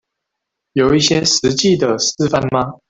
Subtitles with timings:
[0.73, 2.79] 有一些實際的示範嗎